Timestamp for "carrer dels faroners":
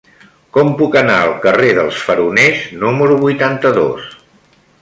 1.43-2.65